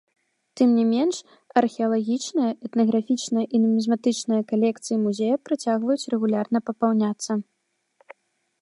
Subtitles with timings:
[0.59, 1.15] Тым не менш,
[1.61, 7.31] археалагічная, этнаграфічная і нумізматычная калекцыі музея працягваюць рэгулярна папаўняцца.